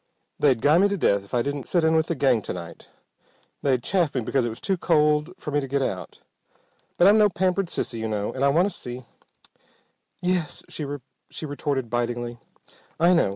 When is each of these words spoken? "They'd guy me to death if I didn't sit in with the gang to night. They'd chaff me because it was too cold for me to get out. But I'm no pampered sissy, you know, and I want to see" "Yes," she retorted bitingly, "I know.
"They'd 0.39 0.61
guy 0.63 0.79
me 0.79 0.87
to 0.87 0.97
death 0.97 1.23
if 1.23 1.35
I 1.35 1.43
didn't 1.43 1.67
sit 1.67 1.83
in 1.83 1.95
with 1.95 2.07
the 2.07 2.15
gang 2.15 2.41
to 2.41 2.53
night. 2.53 2.89
They'd 3.61 3.83
chaff 3.83 4.15
me 4.15 4.21
because 4.21 4.45
it 4.45 4.49
was 4.49 4.59
too 4.59 4.75
cold 4.75 5.29
for 5.37 5.51
me 5.51 5.59
to 5.59 5.67
get 5.67 5.83
out. 5.83 6.21
But 6.97 7.07
I'm 7.07 7.19
no 7.19 7.29
pampered 7.29 7.67
sissy, 7.67 7.99
you 7.99 8.07
know, 8.07 8.33
and 8.33 8.43
I 8.43 8.47
want 8.47 8.67
to 8.67 8.75
see" 8.75 9.03
"Yes," 10.19 10.63
she 10.67 11.45
retorted 11.45 11.91
bitingly, 11.91 12.39
"I 12.99 13.13
know. 13.13 13.29